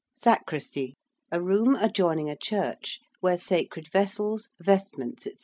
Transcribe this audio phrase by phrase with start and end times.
[0.15, 0.95] ~sacristy~:
[1.31, 5.35] a room adjoining a church where sacred vessels, vestments, &c.